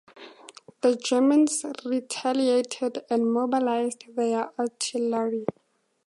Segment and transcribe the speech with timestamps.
[0.81, 5.45] The Germans retaliated and mobilised their artillery.